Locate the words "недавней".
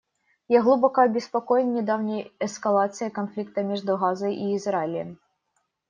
1.75-2.33